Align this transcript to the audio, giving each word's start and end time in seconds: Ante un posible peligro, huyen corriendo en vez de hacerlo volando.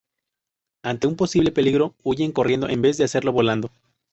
Ante 0.83 1.05
un 1.05 1.15
posible 1.15 1.51
peligro, 1.51 1.93
huyen 2.01 2.31
corriendo 2.31 2.67
en 2.67 2.81
vez 2.81 2.97
de 2.97 3.03
hacerlo 3.03 3.33
volando. 3.33 3.69